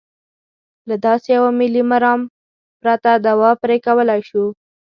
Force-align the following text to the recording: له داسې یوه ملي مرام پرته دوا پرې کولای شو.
له 0.89 0.95
داسې 1.05 1.27
یوه 1.37 1.49
ملي 1.59 1.83
مرام 1.91 2.21
پرته 2.81 3.09
دوا 3.25 3.51
پرې 3.61 3.77
کولای 3.85 4.21
شو. 4.29 4.45